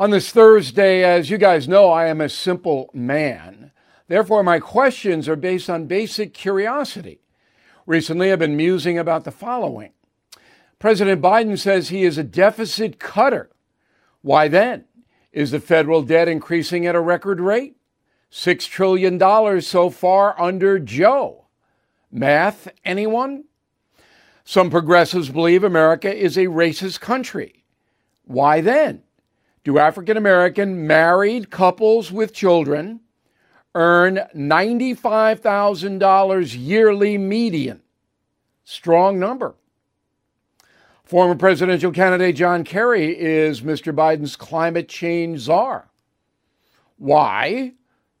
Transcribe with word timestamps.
on 0.00 0.08
this 0.08 0.32
Thursday, 0.32 1.04
as 1.04 1.28
you 1.28 1.36
guys 1.36 1.68
know, 1.68 1.90
I 1.90 2.06
am 2.06 2.22
a 2.22 2.28
simple 2.30 2.88
man. 2.94 3.70
Therefore, 4.08 4.42
my 4.42 4.58
questions 4.58 5.28
are 5.28 5.36
based 5.36 5.68
on 5.68 5.84
basic 5.84 6.32
curiosity. 6.32 7.20
Recently, 7.84 8.32
I've 8.32 8.38
been 8.38 8.56
musing 8.56 8.98
about 8.98 9.24
the 9.24 9.30
following 9.30 9.92
President 10.78 11.20
Biden 11.20 11.58
says 11.58 11.90
he 11.90 12.04
is 12.04 12.16
a 12.16 12.24
deficit 12.24 12.98
cutter. 12.98 13.50
Why 14.22 14.48
then? 14.48 14.86
Is 15.32 15.50
the 15.50 15.60
federal 15.60 16.02
debt 16.02 16.28
increasing 16.28 16.86
at 16.86 16.94
a 16.94 17.00
record 17.00 17.38
rate? 17.38 17.76
$6 18.32 18.68
trillion 18.70 19.60
so 19.60 19.90
far 19.90 20.40
under 20.40 20.78
Joe. 20.78 21.44
Math, 22.10 22.68
anyone? 22.86 23.44
Some 24.44 24.70
progressives 24.70 25.28
believe 25.28 25.62
America 25.62 26.12
is 26.12 26.38
a 26.38 26.46
racist 26.46 27.00
country. 27.00 27.64
Why 28.24 28.62
then? 28.62 29.02
Do 29.64 29.78
African 29.78 30.16
American 30.16 30.86
married 30.86 31.50
couples 31.50 32.12
with 32.12 32.32
children 32.32 33.00
earn 33.74 34.20
$95,000 34.34 36.56
yearly 36.58 37.18
median? 37.18 37.82
Strong 38.64 39.18
number. 39.18 39.54
Former 41.04 41.34
presidential 41.34 41.92
candidate 41.92 42.36
John 42.36 42.64
Kerry 42.64 43.18
is 43.18 43.60
Mr. 43.62 43.94
Biden's 43.94 44.36
climate 44.36 44.88
change 44.88 45.40
czar. 45.40 45.88
Why 46.96 47.72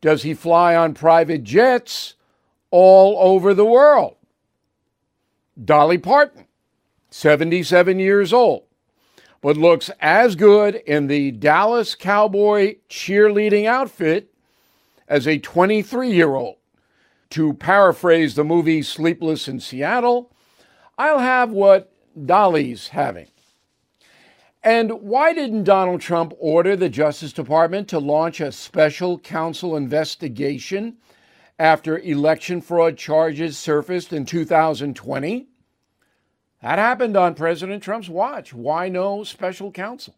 does 0.00 0.22
he 0.22 0.34
fly 0.34 0.76
on 0.76 0.92
private 0.92 1.44
jets 1.44 2.16
all 2.76 3.16
over 3.20 3.54
the 3.54 3.64
world. 3.64 4.16
Dolly 5.64 5.96
Parton, 5.96 6.44
77 7.08 8.00
years 8.00 8.32
old, 8.32 8.64
but 9.44 9.58
looks 9.58 9.90
as 10.00 10.36
good 10.36 10.74
in 10.86 11.06
the 11.06 11.30
Dallas 11.30 11.94
Cowboy 11.94 12.76
cheerleading 12.88 13.66
outfit 13.66 14.32
as 15.06 15.28
a 15.28 15.38
23 15.38 16.10
year 16.10 16.34
old. 16.34 16.56
To 17.28 17.52
paraphrase 17.52 18.36
the 18.36 18.42
movie 18.42 18.80
Sleepless 18.80 19.46
in 19.46 19.60
Seattle, 19.60 20.32
I'll 20.96 21.18
have 21.18 21.50
what 21.50 21.92
Dolly's 22.24 22.88
having. 22.88 23.26
And 24.62 24.90
why 25.02 25.34
didn't 25.34 25.64
Donald 25.64 26.00
Trump 26.00 26.32
order 26.38 26.74
the 26.74 26.88
Justice 26.88 27.34
Department 27.34 27.86
to 27.88 27.98
launch 27.98 28.40
a 28.40 28.50
special 28.50 29.18
counsel 29.18 29.76
investigation 29.76 30.96
after 31.58 31.98
election 31.98 32.62
fraud 32.62 32.96
charges 32.96 33.58
surfaced 33.58 34.10
in 34.10 34.24
2020. 34.24 35.48
That 36.64 36.78
happened 36.78 37.14
on 37.14 37.34
President 37.34 37.82
Trump's 37.82 38.08
watch. 38.08 38.54
Why 38.54 38.88
no 38.88 39.22
special 39.22 39.70
counsel? 39.70 40.14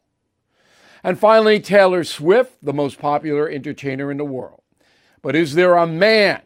And 1.02 1.18
finally, 1.18 1.58
Taylor 1.58 2.04
Swift, 2.04 2.64
the 2.64 2.72
most 2.72 3.00
popular 3.00 3.48
entertainer 3.48 4.12
in 4.12 4.16
the 4.16 4.24
world. 4.24 4.62
But 5.22 5.34
is 5.34 5.56
there 5.56 5.74
a 5.74 5.88
man 5.88 6.42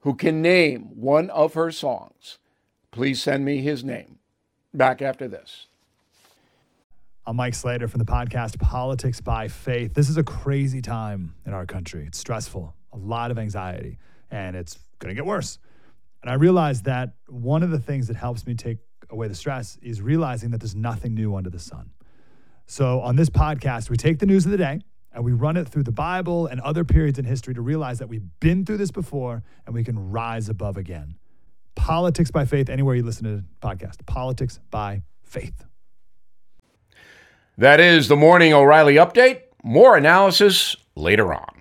who 0.00 0.14
can 0.14 0.40
name 0.40 0.98
one 0.98 1.28
of 1.28 1.52
her 1.52 1.70
songs? 1.70 2.38
Please 2.92 3.22
send 3.22 3.44
me 3.44 3.60
his 3.60 3.84
name. 3.84 4.20
Back 4.72 5.02
after 5.02 5.28
this. 5.28 5.66
I'm 7.26 7.36
Mike 7.36 7.54
Slater 7.54 7.88
from 7.88 7.98
the 7.98 8.06
podcast 8.06 8.58
Politics 8.58 9.20
by 9.20 9.48
Faith. 9.48 9.92
This 9.92 10.08
is 10.08 10.16
a 10.16 10.24
crazy 10.24 10.80
time 10.80 11.34
in 11.44 11.52
our 11.52 11.66
country. 11.66 12.06
It's 12.06 12.16
stressful, 12.16 12.74
a 12.94 12.96
lot 12.96 13.30
of 13.30 13.38
anxiety 13.38 13.98
and 14.30 14.56
it's 14.56 14.78
going 14.98 15.10
to 15.10 15.14
get 15.14 15.26
worse. 15.26 15.58
And 16.22 16.30
I 16.30 16.34
realized 16.34 16.86
that 16.86 17.12
one 17.28 17.62
of 17.62 17.70
the 17.70 17.78
things 17.78 18.06
that 18.06 18.16
helps 18.16 18.46
me 18.46 18.54
take 18.54 18.78
away 19.12 19.28
the 19.28 19.34
stress 19.34 19.78
is 19.82 20.02
realizing 20.02 20.50
that 20.50 20.58
there's 20.58 20.74
nothing 20.74 21.14
new 21.14 21.36
under 21.36 21.50
the 21.50 21.58
sun. 21.58 21.90
So 22.66 23.00
on 23.00 23.16
this 23.16 23.28
podcast, 23.28 23.90
we 23.90 23.96
take 23.96 24.18
the 24.18 24.26
news 24.26 24.44
of 24.44 24.50
the 24.50 24.56
day 24.56 24.80
and 25.12 25.24
we 25.24 25.32
run 25.32 25.56
it 25.56 25.68
through 25.68 25.82
the 25.82 25.92
Bible 25.92 26.46
and 26.46 26.60
other 26.60 26.84
periods 26.84 27.18
in 27.18 27.24
history 27.24 27.54
to 27.54 27.60
realize 27.60 27.98
that 27.98 28.08
we've 28.08 28.26
been 28.40 28.64
through 28.64 28.78
this 28.78 28.90
before 28.90 29.42
and 29.66 29.74
we 29.74 29.84
can 29.84 30.10
rise 30.10 30.48
above 30.48 30.76
again. 30.76 31.16
Politics 31.74 32.30
by 32.30 32.44
faith, 32.44 32.68
anywhere 32.68 32.94
you 32.94 33.02
listen 33.02 33.24
to 33.24 33.36
the 33.36 33.44
podcast. 33.60 34.04
Politics 34.06 34.58
by 34.70 35.02
faith. 35.22 35.64
That 37.58 37.80
is 37.80 38.08
the 38.08 38.16
Morning 38.16 38.54
O'Reilly 38.54 38.94
Update. 38.94 39.42
More 39.62 39.96
analysis 39.96 40.76
later 40.96 41.32
on. 41.34 41.51